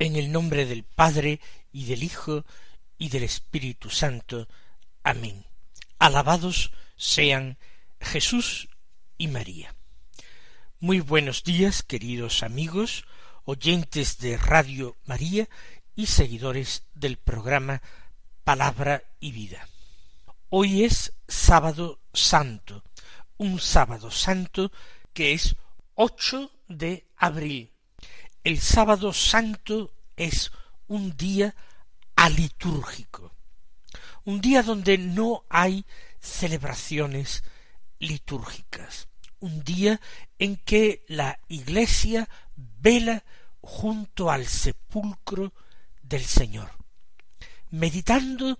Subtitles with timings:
[0.00, 1.40] En el nombre del Padre
[1.72, 2.46] y del Hijo
[2.96, 4.48] y del Espíritu Santo.
[5.02, 5.44] Amén.
[5.98, 7.58] Alabados sean
[8.00, 8.70] Jesús
[9.18, 9.74] y María.
[10.78, 13.04] Muy buenos días, queridos amigos,
[13.44, 15.50] oyentes de Radio María
[15.94, 17.82] y seguidores del programa
[18.42, 19.68] Palabra y Vida.
[20.48, 22.84] Hoy es sábado santo,
[23.36, 24.72] un sábado santo
[25.12, 25.56] que es
[25.94, 27.70] 8 de abril
[28.44, 30.52] el sábado santo es
[30.86, 31.54] un día
[32.14, 33.32] alitúrgico,
[34.24, 35.86] un día donde no hay
[36.20, 37.42] celebraciones
[37.98, 39.98] litúrgicas, un día
[40.38, 43.24] en que la Iglesia vela
[43.62, 45.54] junto al sepulcro
[46.02, 46.70] del Señor,
[47.70, 48.58] meditando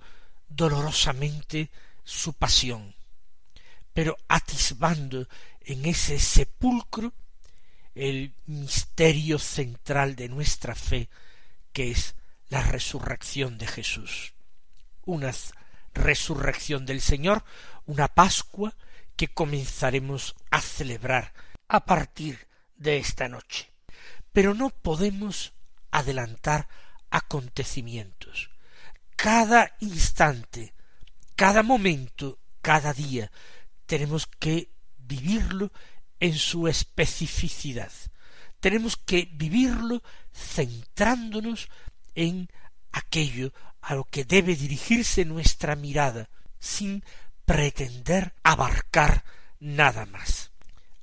[0.48, 1.70] dolorosamente
[2.05, 2.95] su pasión,
[3.92, 5.28] pero atisbando
[5.61, 7.12] en ese sepulcro
[7.95, 11.11] el misterio central de nuestra fe,
[11.73, 12.15] que es
[12.49, 14.35] la resurrección de Jesús.
[15.05, 15.33] Una
[15.95, 17.45] resurrección del Señor,
[17.87, 18.75] una Pascua
[19.17, 21.33] que comenzaremos a celebrar
[21.69, 23.71] a partir de esta noche.
[24.33, 25.53] Pero no podemos
[25.91, 26.69] adelantar
[27.11, 28.51] acontecimientos.
[29.17, 30.73] Cada instante,
[31.36, 33.30] cada momento, cada día,
[33.86, 35.73] tenemos que vivirlo
[36.20, 37.92] en su especificidad.
[38.61, 41.69] Tenemos que vivirlo centrándonos
[42.15, 42.48] en
[42.93, 46.29] aquello a lo que debe dirigirse nuestra mirada,
[46.59, 47.03] sin
[47.45, 49.25] pretender abarcar
[49.59, 50.53] nada más.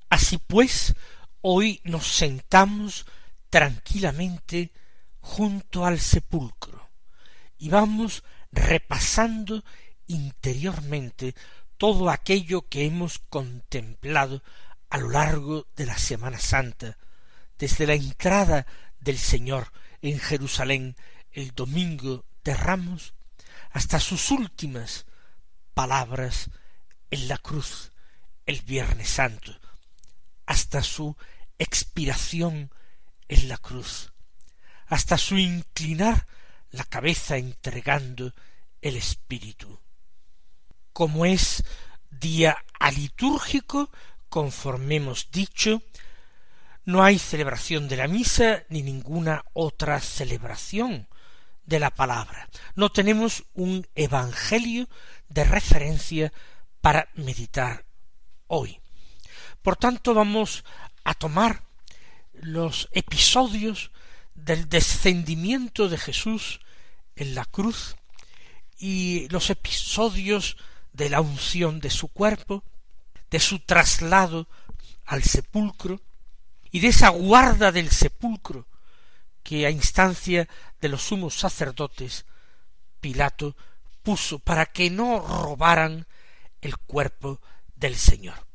[0.09, 0.95] Así pues,
[1.41, 3.05] hoy nos sentamos
[3.49, 4.71] tranquilamente
[5.19, 6.89] junto al sepulcro
[7.57, 9.63] y vamos repasando
[10.07, 11.35] interiormente
[11.77, 14.41] todo aquello que hemos contemplado
[14.89, 16.97] a lo largo de la Semana Santa,
[17.57, 18.65] desde la entrada
[18.99, 20.95] del Señor en Jerusalén
[21.31, 23.13] el domingo de Ramos,
[23.71, 25.05] hasta sus últimas
[25.73, 26.49] palabras
[27.11, 27.91] en la cruz
[28.45, 29.59] el Viernes Santo,
[30.45, 31.15] hasta su
[31.59, 32.71] expiración
[33.27, 34.13] en la cruz,
[34.87, 36.27] hasta su inclinar
[36.71, 38.33] la cabeza entregando
[38.81, 39.79] el Espíritu.
[40.93, 41.63] Como es
[42.09, 43.91] día alitúrgico,
[44.29, 45.81] conforme hemos dicho,
[46.87, 51.09] no hay celebración de la misa ni ninguna otra celebración
[51.65, 52.47] de la palabra.
[52.75, 54.87] No tenemos un evangelio
[55.27, 56.31] de referencia
[56.79, 57.83] para meditar
[58.47, 58.79] hoy.
[59.61, 60.63] Por tanto, vamos
[61.03, 61.61] a tomar
[62.31, 63.91] los episodios
[64.33, 66.61] del descendimiento de Jesús
[67.17, 67.97] en la cruz
[68.79, 70.55] y los episodios
[70.93, 72.63] de la unción de su cuerpo,
[73.29, 74.47] de su traslado
[75.05, 75.99] al sepulcro
[76.71, 78.67] y de esa guarda del sepulcro
[79.43, 80.47] que a instancia
[80.81, 82.25] de los sumos sacerdotes
[82.99, 83.55] Pilato
[84.03, 86.07] puso para que no robaran
[86.61, 87.41] el cuerpo
[87.75, 88.47] del Señor.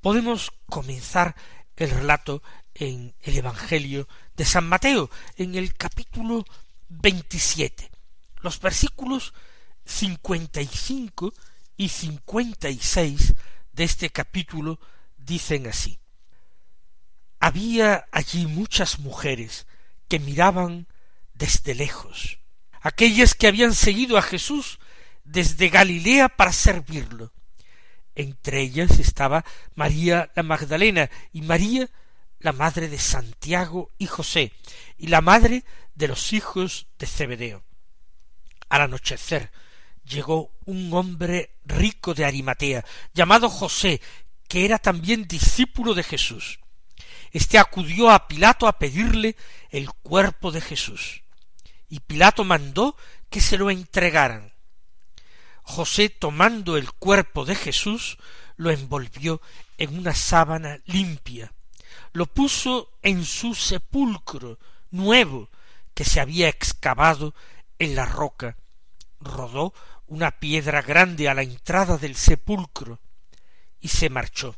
[0.00, 1.36] Podemos comenzar
[1.76, 2.42] el relato
[2.74, 6.44] en el Evangelio de San Mateo, en el capítulo
[6.88, 7.90] veintisiete,
[8.40, 9.32] los versículos
[9.84, 11.32] cincuenta y cinco
[11.76, 13.34] y cincuenta y seis
[13.72, 14.80] de este capítulo
[15.16, 15.99] dicen así.
[17.40, 19.66] Había allí muchas mujeres
[20.08, 20.86] que miraban
[21.34, 22.38] desde lejos,
[22.82, 24.78] aquellas que habían seguido a Jesús
[25.24, 27.32] desde Galilea para servirlo.
[28.14, 29.44] Entre ellas estaba
[29.74, 31.88] María la Magdalena y María
[32.40, 34.52] la madre de Santiago y José,
[34.98, 35.64] y la madre
[35.94, 37.64] de los hijos de Zebedeo.
[38.68, 39.50] Al anochecer,
[40.04, 44.00] llegó un hombre rico de Arimatea, llamado José,
[44.48, 46.60] que era también discípulo de Jesús.
[47.32, 49.36] Este acudió a Pilato a pedirle
[49.70, 51.22] el cuerpo de Jesús,
[51.88, 52.96] y Pilato mandó
[53.28, 54.52] que se lo entregaran.
[55.62, 58.18] José, tomando el cuerpo de Jesús,
[58.56, 59.40] lo envolvió
[59.78, 61.52] en una sábana limpia,
[62.12, 64.58] lo puso en su sepulcro
[64.90, 65.48] nuevo
[65.94, 67.34] que se había excavado
[67.78, 68.56] en la roca,
[69.20, 69.72] rodó
[70.06, 72.98] una piedra grande a la entrada del sepulcro,
[73.80, 74.56] y se marchó.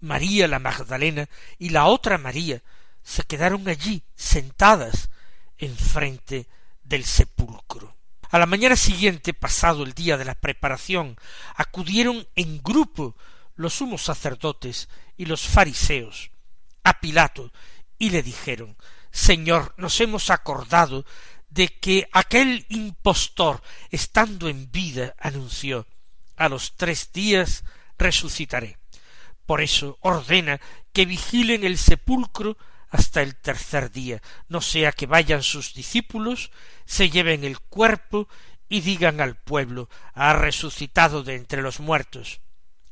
[0.00, 2.62] María la Magdalena y la otra María
[3.02, 5.10] se quedaron allí sentadas
[5.58, 6.48] enfrente
[6.82, 7.96] del sepulcro.
[8.30, 11.16] A la mañana siguiente, pasado el día de la preparación,
[11.56, 13.16] acudieron en grupo
[13.56, 16.30] los sumos sacerdotes y los fariseos
[16.84, 17.52] a Pilato
[17.98, 18.76] y le dijeron
[19.10, 21.04] Señor, nos hemos acordado
[21.48, 23.60] de que aquel impostor,
[23.90, 25.86] estando en vida, anunció
[26.36, 27.64] a los tres días
[27.98, 28.79] resucitaré.
[29.50, 30.60] Por eso ordena
[30.92, 32.56] que vigilen el sepulcro
[32.88, 36.52] hasta el tercer día, no sea que vayan sus discípulos,
[36.84, 38.28] se lleven el cuerpo
[38.68, 42.40] y digan al pueblo ha resucitado de entre los muertos.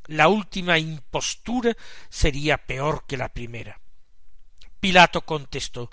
[0.07, 1.77] La última impostura
[2.09, 3.79] sería peor que la primera.
[4.81, 5.89] Pilato contestó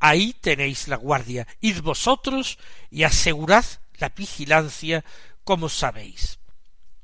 [0.00, 2.58] Ahí tenéis la guardia, id vosotros
[2.90, 3.64] y asegurad
[3.94, 5.02] la vigilancia
[5.44, 6.40] como sabéis.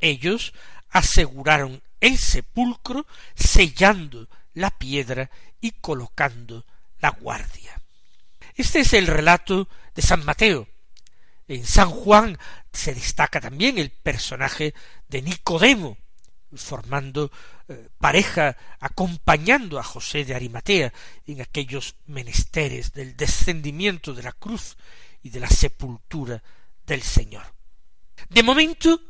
[0.01, 0.53] Ellos
[0.91, 5.31] aseguraron el sepulcro sellando la piedra
[5.61, 6.65] y colocando
[7.01, 7.81] la guardia.
[8.55, 10.69] Este es el relato de San Mateo.
[11.49, 12.39] En San Juan
[12.73, 14.75] se destaca también el personaje
[15.09, 15.99] de Nicodemo,
[16.55, 17.31] formando
[17.69, 20.93] eh, pareja, acompañando a José de Arimatea
[21.27, 24.77] en aquellos menesteres del descendimiento de la cruz
[25.23, 26.43] y de la sepultura
[26.87, 27.45] del Señor.
[28.29, 29.01] De momento,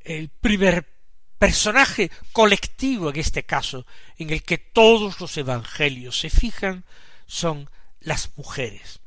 [0.00, 0.93] el primer
[1.38, 3.86] personaje colectivo en este caso,
[4.18, 6.84] en el que todos los evangelios se fijan,
[7.26, 7.70] son
[8.00, 9.00] las mujeres.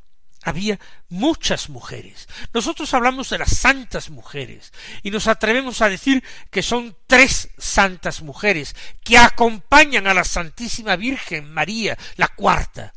[0.44, 0.80] Había
[1.10, 2.30] muchas mujeres.
[2.54, 4.72] Nosotros hablamos de las santas mujeres
[5.04, 10.96] y nos atrevemos a decir que son tres santas mujeres que acompañan a la Santísima
[10.96, 12.94] Virgen María, la cuarta,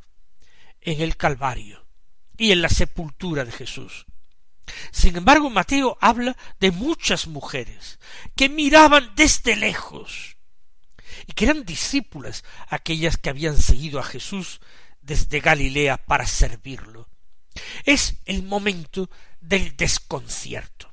[0.81, 1.87] en el Calvario
[2.37, 4.07] y en la sepultura de Jesús.
[4.91, 7.99] Sin embargo, Mateo habla de muchas mujeres
[8.37, 10.37] que miraban desde lejos
[11.27, 14.61] y que eran discípulas aquellas que habían seguido a Jesús
[15.01, 17.09] desde Galilea para servirlo.
[17.85, 20.91] Es el momento del desconcierto.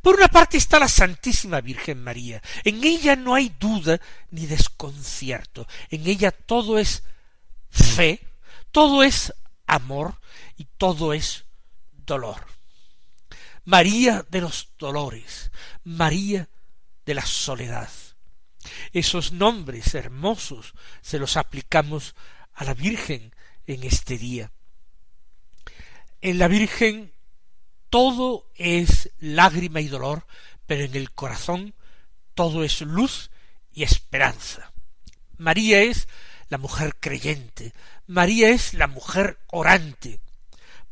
[0.00, 2.42] Por una parte está la Santísima Virgen María.
[2.64, 4.00] En ella no hay duda
[4.30, 5.66] ni desconcierto.
[5.90, 7.02] En ella todo es
[7.70, 8.20] fe,
[8.70, 9.34] todo es
[9.66, 10.18] amor
[10.56, 11.44] y todo es
[11.92, 12.46] dolor.
[13.66, 15.50] María de los dolores,
[15.82, 16.48] María
[17.04, 17.90] de la soledad.
[18.92, 20.72] Esos nombres hermosos
[21.02, 22.14] se los aplicamos
[22.54, 23.34] a la Virgen
[23.66, 24.52] en este día.
[26.20, 27.12] En la Virgen
[27.90, 30.28] todo es lágrima y dolor,
[30.66, 31.74] pero en el corazón
[32.34, 33.32] todo es luz
[33.72, 34.72] y esperanza.
[35.38, 36.06] María es
[36.50, 37.72] la mujer creyente,
[38.06, 40.20] María es la mujer orante,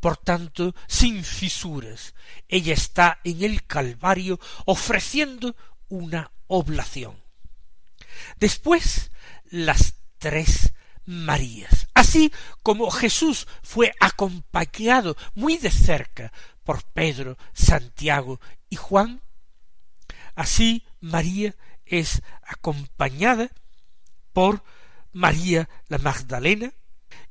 [0.05, 2.13] por tanto, sin fisuras,
[2.47, 5.55] ella está en el Calvario ofreciendo
[5.87, 7.23] una oblación.
[8.37, 9.09] Después,
[9.45, 10.73] las tres
[11.05, 11.87] Marías.
[11.95, 12.31] Así
[12.61, 16.31] como Jesús fue acompañado muy de cerca
[16.63, 19.23] por Pedro, Santiago y Juan,
[20.35, 23.49] así María es acompañada
[24.33, 24.63] por
[25.13, 26.71] María la Magdalena,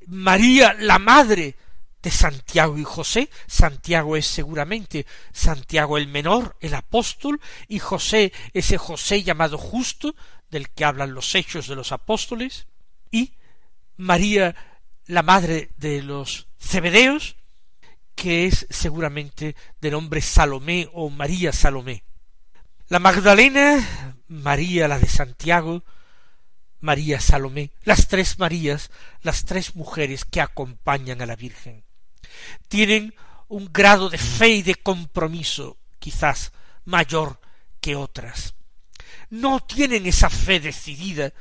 [0.08, 1.56] María la Madre
[2.04, 3.30] de Santiago y José.
[3.46, 10.14] Santiago es seguramente Santiago el menor, el apóstol, y José ese José llamado justo,
[10.50, 12.66] del que hablan los hechos de los apóstoles,
[13.10, 13.32] y
[13.96, 14.54] María
[15.06, 17.36] la madre de los Cebedeos,
[18.14, 22.04] que es seguramente de nombre Salomé o María Salomé.
[22.88, 25.84] La Magdalena, María la de Santiago,
[26.80, 28.90] María Salomé, las tres Marías,
[29.22, 31.83] las tres mujeres que acompañan a la Virgen
[32.68, 33.14] tienen
[33.48, 36.52] un grado de fe y de compromiso quizás
[36.84, 37.40] mayor
[37.80, 38.54] que otras.
[39.30, 41.32] No tienen esa fe decidida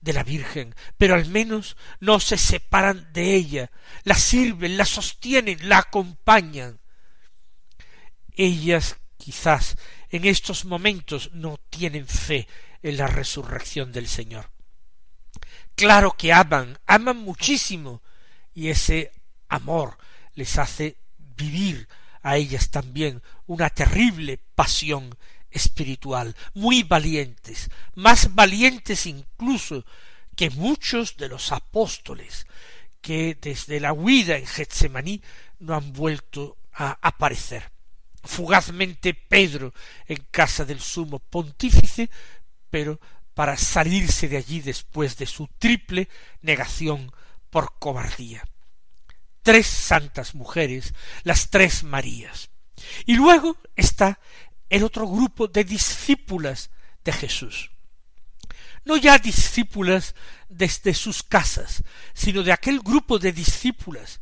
[0.00, 3.70] de la Virgen, pero al menos no se separan de ella,
[4.04, 6.80] la sirven, la sostienen, la acompañan.
[8.32, 9.76] Ellas quizás
[10.10, 12.46] en estos momentos no tienen fe
[12.82, 14.50] en la resurrección del Señor.
[15.74, 18.02] Claro que aman, aman muchísimo,
[18.54, 19.12] y ese
[19.48, 19.98] amor
[20.36, 21.88] les hace vivir
[22.22, 25.16] a ellas también una terrible pasión
[25.50, 29.84] espiritual, muy valientes, más valientes incluso
[30.36, 32.46] que muchos de los apóstoles
[33.00, 35.22] que desde la huida en Getsemaní
[35.60, 37.70] no han vuelto a aparecer.
[38.22, 39.72] Fugazmente Pedro
[40.06, 42.10] en casa del sumo pontífice,
[42.68, 43.00] pero
[43.34, 46.08] para salirse de allí después de su triple
[46.42, 47.12] negación
[47.50, 48.44] por cobardía
[49.46, 52.50] tres santas mujeres, las tres Marías.
[53.04, 54.18] Y luego está
[54.68, 56.70] el otro grupo de discípulas
[57.04, 57.70] de Jesús.
[58.84, 60.14] no ya discípulas
[60.48, 64.20] desde sus casas, sino de aquel grupo de discípulas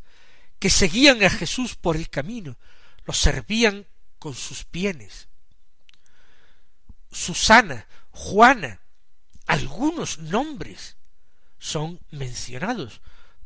[0.59, 2.57] que seguían a Jesús por el camino,
[3.07, 3.87] lo servían
[4.19, 5.29] con sus bienes.
[7.11, 8.81] Susana, Juana,
[9.47, 10.97] algunos nombres
[11.59, 13.01] son mencionados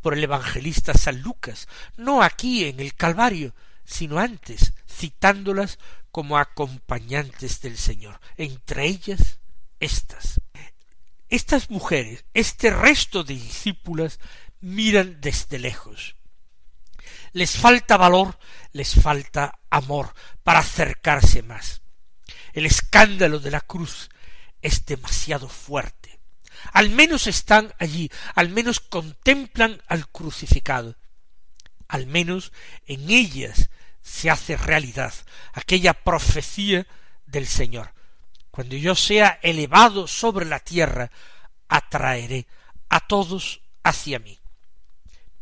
[0.08, 5.78] por el evangelista San Lucas, no aquí en el Calvario, sino antes, citándolas
[6.10, 9.38] como acompañantes del Señor, entre ellas
[9.80, 10.40] estas.
[11.28, 14.18] Estas mujeres, este resto de discípulas,
[14.62, 16.16] miran desde lejos.
[17.34, 18.38] Les falta valor,
[18.72, 21.82] les falta amor para acercarse más.
[22.54, 24.08] El escándalo de la cruz
[24.62, 25.97] es demasiado fuerte.
[26.72, 30.96] Al menos están allí, al menos contemplan al crucificado.
[31.88, 32.52] Al menos
[32.86, 33.70] en ellas
[34.02, 35.12] se hace realidad
[35.52, 36.86] aquella profecía
[37.26, 37.92] del Señor.
[38.50, 41.10] Cuando yo sea elevado sobre la tierra,
[41.68, 42.46] atraeré
[42.88, 44.38] a todos hacia mí.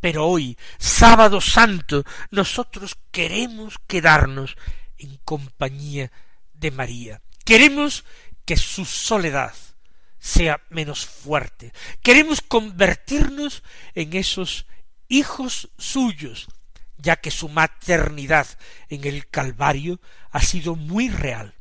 [0.01, 4.57] Pero hoy, sábado santo, nosotros queremos quedarnos
[4.99, 6.13] en compañía
[6.53, 7.23] de María.
[7.45, 8.05] Queremos
[8.45, 9.55] que su soledad
[10.27, 11.73] sea menos fuerte.
[12.03, 13.63] Queremos convertirnos
[13.95, 14.67] en esos
[15.09, 16.49] hijos suyos
[16.99, 18.49] ya que su maternidad
[18.89, 20.01] en el Calvario
[20.33, 21.55] ha sido muy real.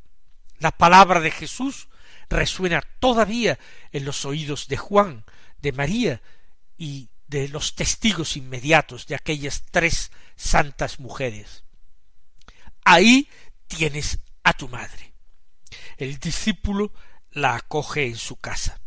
[0.57, 1.89] La palabra de Jesús
[2.27, 3.59] resuena todavía
[3.91, 5.25] en los oídos de Juan,
[5.61, 6.21] de María
[6.75, 11.63] y de los testigos inmediatos de aquellas tres santas mujeres.
[12.83, 13.29] Ahí
[13.67, 15.13] tienes a tu madre.
[15.97, 16.91] El discípulo
[17.35, 18.81] la acoge en su casa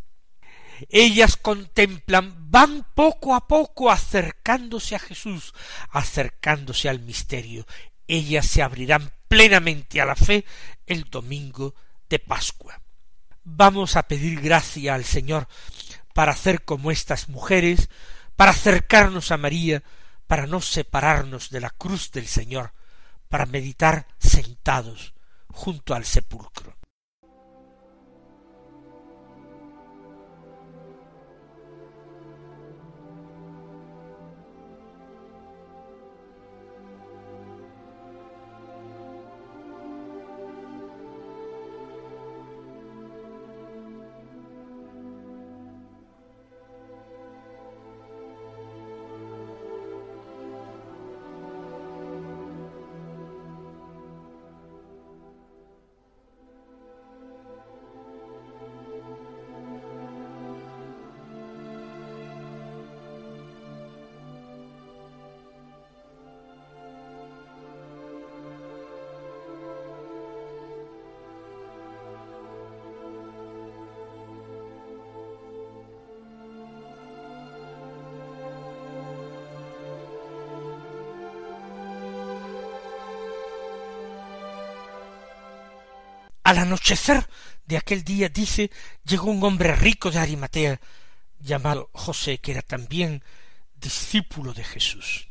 [0.88, 5.54] ellas contemplan, van poco a poco acercándose a Jesús,
[5.90, 7.66] acercándose al misterio.
[8.06, 10.44] Ellas se abrirán plenamente a la fe
[10.86, 11.74] el domingo
[12.08, 12.80] de Pascua.
[13.44, 15.48] Vamos a pedir gracia al Señor
[16.14, 17.88] para hacer como estas mujeres,
[18.36, 19.82] para acercarnos a María,
[20.26, 22.72] para no separarnos de la cruz del Señor,
[23.28, 25.14] para meditar sentados
[25.48, 26.77] junto al sepulcro.
[86.48, 87.28] Al anochecer
[87.66, 88.70] de aquel día, dice,
[89.04, 90.80] llegó un hombre rico de Arimatea,
[91.38, 93.22] llamado José, que era también
[93.74, 95.28] discípulo de Jesús.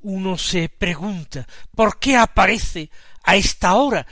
[0.00, 2.90] Uno se pregunta por qué aparece
[3.22, 4.06] a esta hora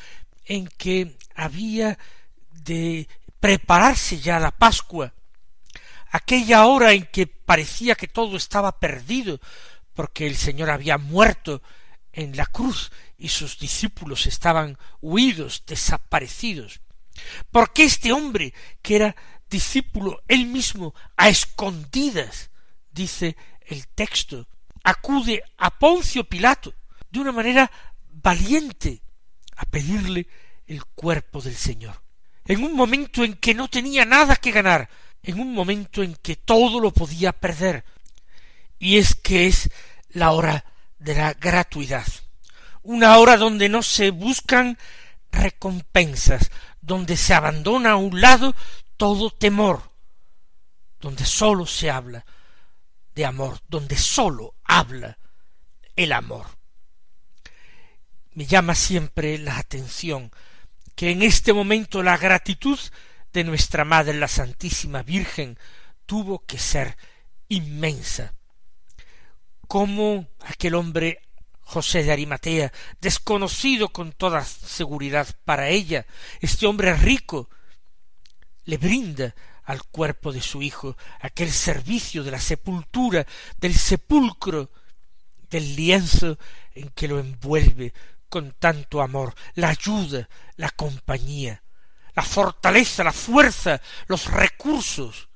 [0.47, 1.99] en que había
[2.53, 3.07] de
[3.39, 5.13] prepararse ya la Pascua,
[6.11, 9.43] aquella hora en que parecía que todo estaba perdido,
[9.93, 11.61] porque el Señor había muerto
[12.15, 12.91] en la cruz
[13.23, 16.81] y sus discípulos estaban huidos, desaparecidos.
[17.53, 18.53] Porque este hombre,
[18.83, 19.17] que era
[19.49, 22.51] discípulo él mismo, a escondidas,
[22.91, 24.49] dice el texto,
[24.83, 26.75] acude a Poncio Pilato
[27.11, 27.71] de una manera
[28.11, 29.03] valiente
[29.55, 30.27] a pedirle
[30.67, 32.03] el cuerpo del Señor.
[32.45, 34.91] En un momento en que no tenía nada que ganar,
[35.23, 37.85] en un momento en que todo lo podía perder.
[38.81, 39.71] Y es que es
[40.09, 40.65] la hora
[40.99, 42.05] de la gratuidad
[42.83, 44.79] una hora donde no se buscan
[45.31, 48.55] recompensas, donde se abandona a un lado
[48.97, 49.91] todo temor,
[51.01, 52.25] donde sólo se habla
[53.15, 55.19] de amor, donde sólo habla
[55.97, 56.47] el amor.
[58.35, 60.31] Me llama siempre la atención
[60.95, 62.79] que en este momento la gratitud
[63.33, 65.59] de nuestra Madre la Santísima Virgen
[66.07, 66.97] tuvo que ser
[67.49, 68.35] inmensa.
[69.69, 71.21] Como aquel hombre
[71.73, 76.05] José de Arimatea, desconocido con toda seguridad para ella,
[76.41, 77.49] este hombre rico,
[78.65, 83.27] le brinda al cuerpo de su hijo aquel servicio de la sepultura,
[83.57, 84.71] del sepulcro,
[85.49, 86.39] del lienzo
[86.75, 87.95] en que lo envuelve
[88.29, 91.63] con tanto amor, la ayuda, la compañía,
[92.15, 95.31] la fortaleza, la fuerza, los recursos.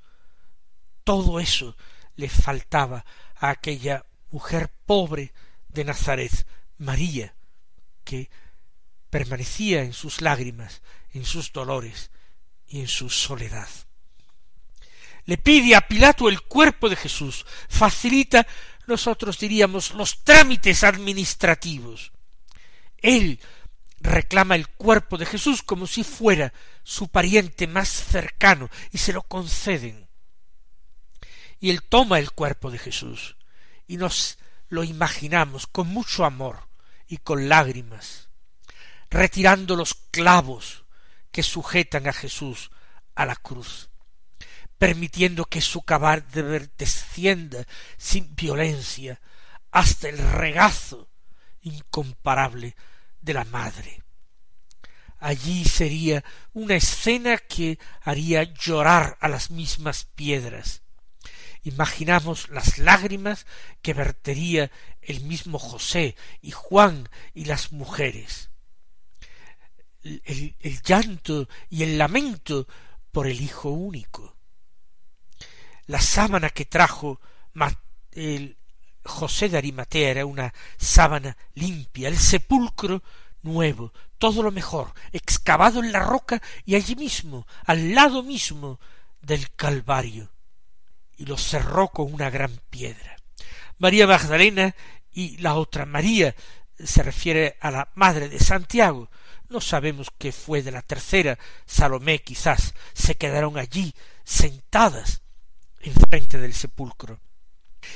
[1.03, 1.79] Todo eso
[2.17, 5.33] le faltaba a aquella mujer pobre
[5.77, 6.47] de Nazaret,
[6.79, 7.37] María,
[8.03, 8.31] que
[9.11, 12.11] permanecía en sus lágrimas, en sus dolores
[12.67, 13.69] y en su soledad.
[15.27, 18.47] Le pide a Pilato el cuerpo de Jesús, facilita,
[18.87, 22.13] nosotros diríamos, los trámites administrativos.
[22.99, 23.39] Él
[24.01, 26.53] reclama el cuerpo de Jesús como si fuera
[26.85, 30.09] su pariente más cercano y se lo conceden.
[31.61, 33.37] Y él toma el cuerpo de Jesús
[33.87, 36.69] y nos lo imaginamos con mucho amor
[37.07, 38.29] y con lágrimas,
[39.11, 40.85] retirando los clavos
[41.31, 42.71] que sujetan a Jesús
[43.15, 43.91] a la cruz,
[44.79, 49.21] permitiendo que su cadáver descienda sin violencia
[49.71, 51.09] hasta el regazo
[51.61, 52.77] incomparable
[53.21, 54.03] de la madre.
[55.19, 60.83] Allí sería una escena que haría llorar a las mismas piedras.
[61.67, 63.45] Imaginamos las lágrimas
[63.83, 64.71] que vertería
[65.03, 68.51] el mismo José y Juan y las mujeres.
[70.05, 70.55] El,
[70.85, 72.69] llanto y el lamento
[73.11, 74.37] por el hijo único.
[75.87, 77.21] La sábana que trajo
[79.03, 83.03] José de Arimatea era una sábana limpia, el sepulcro
[83.43, 88.79] nuevo, todo lo mejor, excavado en la roca y allí mismo, al lado mismo
[89.21, 90.31] del Calvario,
[91.17, 93.17] y lo cerró con una gran piedra.
[93.79, 94.75] María Magdalena
[95.13, 96.35] y la otra María
[96.79, 99.11] se refiere a la madre de Santiago.
[99.49, 103.95] No sabemos qué fue de la tercera, Salomé quizás, se quedaron allí
[104.25, 105.23] sentadas
[105.81, 107.21] enfrente del sepulcro.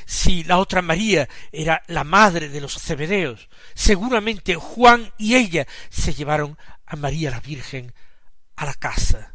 [0.06, 6.14] Si la otra María era la madre de los Cebedeos, seguramente Juan y ella se
[6.14, 6.56] llevaron
[6.86, 7.92] a María la Virgen
[8.56, 9.34] a la casa,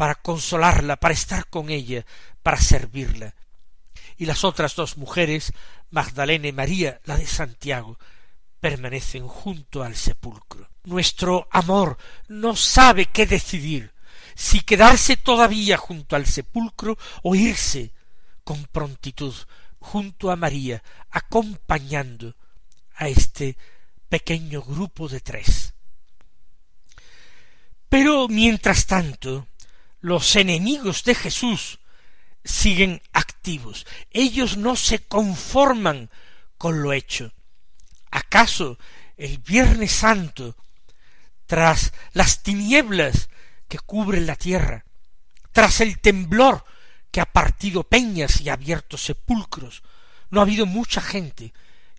[0.00, 2.06] para consolarla, para estar con ella,
[2.42, 3.34] para servirla.
[4.16, 5.52] Y las otras dos mujeres,
[5.90, 7.98] Magdalena y María, la de Santiago,
[8.60, 10.70] permanecen junto al sepulcro.
[10.84, 13.92] Nuestro amor no sabe qué decidir,
[14.34, 17.92] si quedarse todavía junto al sepulcro o irse
[18.42, 19.34] con prontitud
[19.80, 22.36] junto a María, acompañando
[22.94, 23.58] a este
[24.08, 25.74] pequeño grupo de tres.
[27.90, 29.46] Pero mientras tanto,
[30.00, 31.78] los enemigos de Jesús
[32.44, 33.86] siguen activos.
[34.10, 36.10] Ellos no se conforman
[36.56, 37.32] con lo hecho.
[38.10, 38.78] ¿Acaso
[39.16, 40.56] el Viernes Santo,
[41.46, 43.28] tras las tinieblas
[43.68, 44.84] que cubren la tierra,
[45.52, 46.64] tras el temblor
[47.10, 49.82] que ha partido peñas y abierto sepulcros.
[50.30, 51.52] No ha habido mucha gente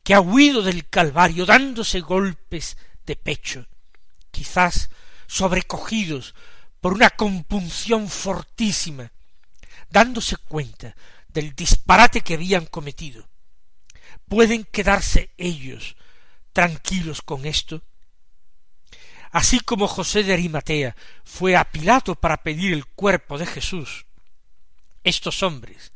[0.04, 3.68] que ha huido del Calvario dándose golpes de pecho,
[4.32, 4.90] quizás
[5.28, 6.34] sobrecogidos
[6.82, 9.12] por una compunción fortísima,
[9.90, 10.96] dándose cuenta
[11.30, 13.30] del disparate que habían cometido.
[14.28, 15.96] ¿Pueden quedarse ellos
[16.52, 17.84] tranquilos con esto?
[19.32, 24.06] Así como José de Arimatea fue a Pilato para pedir el cuerpo de Jesús,
[25.04, 25.94] estos hombres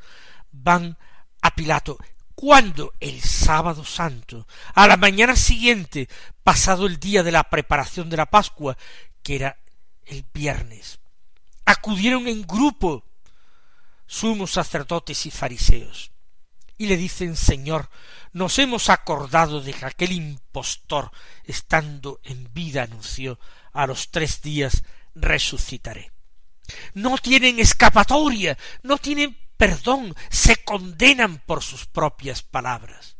[0.52, 0.98] van
[1.41, 1.98] a Pilato
[2.34, 6.10] cuando el sábado santo, a la mañana siguiente,
[6.43, 8.78] pasado el día de la preparación de la Pascua,
[9.24, 9.58] que era
[10.05, 10.99] el viernes,
[11.65, 13.05] acudieron en grupo
[14.07, 16.11] sumos sacerdotes y fariseos,
[16.77, 17.89] y le dicen Señor,
[18.33, 21.11] nos hemos acordado de que aquel impostor,
[21.45, 23.39] estando en vida, anunció
[23.71, 24.83] a los tres días
[25.15, 26.11] resucitaré
[26.93, 33.15] no tienen escapatoria, no tienen perdón, se condenan por sus propias palabras.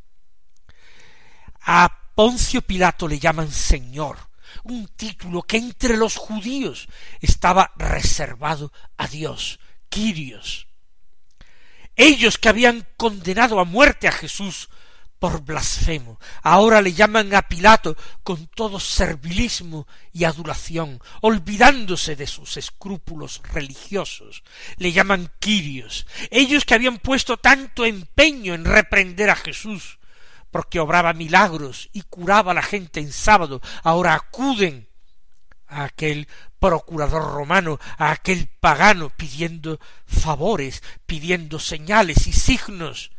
[1.62, 4.18] A Poncio Pilato le llaman Señor,
[4.64, 6.88] un título que entre los judíos
[7.22, 10.68] estaba reservado a Dios, Quirios.
[11.96, 14.70] Ellos que habían condenado a muerte a Jesús
[15.20, 16.20] por blasfemo.
[16.42, 24.44] Ahora le llaman a Pilato con todo servilismo y adulación, olvidándose de sus escrúpulos religiosos.
[24.78, 26.06] Le llaman Quirios.
[26.32, 30.00] Ellos que habían puesto tanto empeño en reprender a Jesús,
[30.56, 34.88] porque obraba milagros y curaba a la gente en sábado, ahora acuden
[35.68, 43.12] a aquel procurador romano, a aquel pagano, pidiendo favores, pidiendo señales y signos,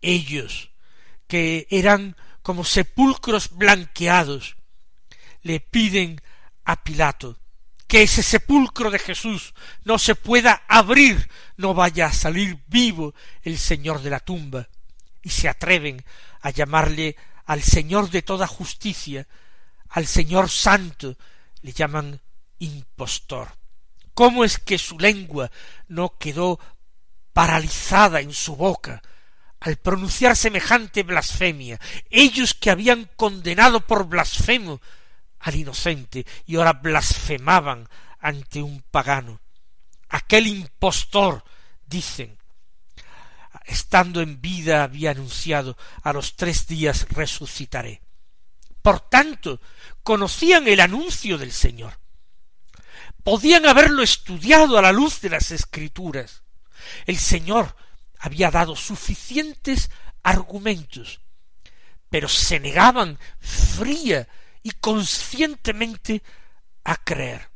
[0.00, 0.70] ellos,
[1.26, 4.58] que eran como sepulcros blanqueados,
[5.42, 6.22] le piden
[6.64, 7.36] a Pilato
[7.88, 13.58] que ese sepulcro de Jesús no se pueda abrir, no vaya a salir vivo el
[13.58, 14.68] Señor de la tumba,
[15.22, 16.04] y se atreven
[16.40, 19.26] a llamarle al Señor de toda justicia,
[19.88, 21.16] al Señor Santo,
[21.62, 22.20] le llaman
[22.58, 23.48] impostor.
[24.14, 25.50] ¿Cómo es que su lengua
[25.88, 26.60] no quedó
[27.32, 29.02] paralizada en su boca
[29.60, 31.80] al pronunciar semejante blasfemia?
[32.10, 34.80] Ellos que habían condenado por blasfemo
[35.40, 37.88] al inocente y ahora blasfemaban
[38.20, 39.40] ante un pagano.
[40.08, 41.44] Aquel impostor,
[41.86, 42.39] dicen,
[43.64, 48.02] estando en vida había anunciado a los tres días resucitaré.
[48.82, 49.60] Por tanto,
[50.02, 51.98] conocían el anuncio del Señor.
[53.22, 56.42] Podían haberlo estudiado a la luz de las Escrituras.
[57.06, 57.76] El Señor
[58.18, 59.90] había dado suficientes
[60.22, 61.20] argumentos,
[62.08, 64.28] pero se negaban fría
[64.62, 66.22] y conscientemente
[66.84, 67.50] a creer.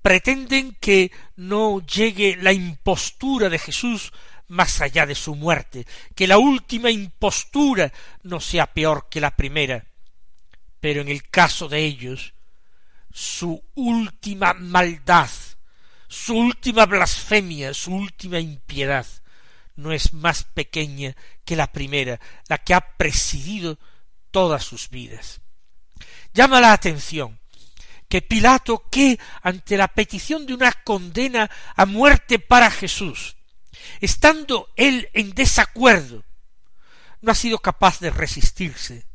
[0.00, 4.12] Pretenden que no llegue la impostura de Jesús
[4.52, 7.90] más allá de su muerte, que la última impostura
[8.22, 9.86] no sea peor que la primera.
[10.78, 12.34] Pero en el caso de ellos,
[13.10, 15.30] su última maldad,
[16.06, 19.06] su última blasfemia, su última impiedad,
[19.76, 23.78] no es más pequeña que la primera, la que ha presidido
[24.30, 25.40] todas sus vidas.
[26.34, 27.40] Llama la atención
[28.06, 33.36] que Pilato, que ante la petición de una condena a muerte para Jesús,
[34.00, 36.24] estando él en desacuerdo,
[37.20, 39.06] no ha sido capaz de resistirse,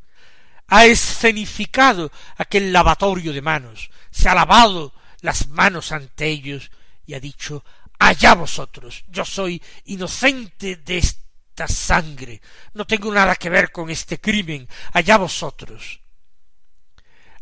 [0.67, 6.71] ha escenificado aquel lavatorio de manos, se ha lavado las manos ante ellos
[7.05, 7.63] y ha dicho
[7.99, 12.41] allá vosotros, yo soy inocente de esta sangre,
[12.73, 16.01] no tengo nada que ver con este crimen, allá vosotros.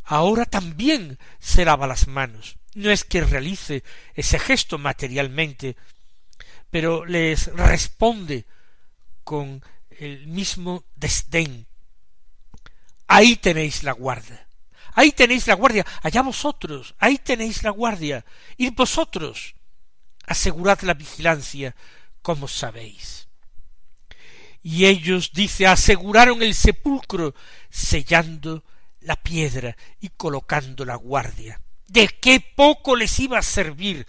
[0.05, 2.57] Ahora también se lava las manos.
[2.75, 3.83] No es que realice
[4.13, 5.75] ese gesto materialmente,
[6.69, 8.45] pero les responde
[9.23, 11.67] con el mismo desdén.
[13.07, 14.47] Ahí tenéis la guardia.
[14.93, 15.85] Ahí tenéis la guardia.
[16.01, 16.95] Allá vosotros.
[16.99, 18.25] Ahí tenéis la guardia.
[18.57, 19.55] Y vosotros.
[20.25, 21.75] Asegurad la vigilancia,
[22.21, 23.27] como sabéis.
[24.63, 27.35] Y ellos, dice, aseguraron el sepulcro,
[27.69, 28.63] sellando
[29.01, 31.61] la piedra y colocando la guardia.
[31.87, 34.07] ¿De qué poco les iba a servir?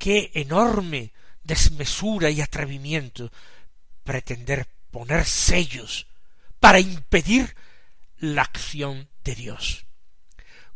[0.00, 1.12] qué enorme
[1.42, 3.30] desmesura y atrevimiento
[4.04, 6.06] pretender poner sellos
[6.58, 7.54] para impedir
[8.18, 9.86] la acción de Dios.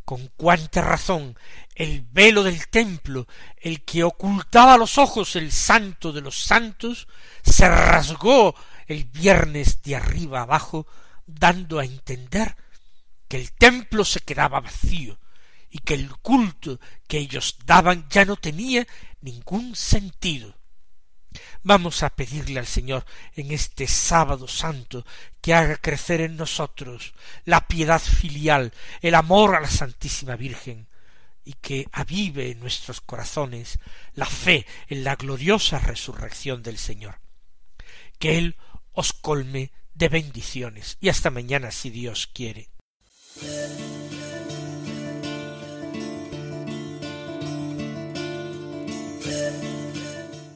[0.04, 1.38] Con cuánta razón
[1.74, 7.08] el velo del templo, el que ocultaba los ojos el santo de los santos,
[7.42, 8.54] se rasgó
[8.86, 10.86] el viernes de arriba abajo,
[11.26, 12.54] dando a entender
[13.28, 15.18] que el templo se quedaba vacío
[15.74, 18.86] y que el culto que ellos daban ya no tenía
[19.20, 20.56] ningún sentido.
[21.64, 25.04] Vamos a pedirle al Señor en este sábado santo
[25.40, 27.12] que haga crecer en nosotros
[27.44, 30.86] la piedad filial, el amor a la Santísima Virgen,
[31.44, 33.80] y que avive en nuestros corazones
[34.14, 37.18] la fe en la gloriosa resurrección del Señor.
[38.20, 38.56] Que Él
[38.92, 42.68] os colme de bendiciones y hasta mañana si Dios quiere.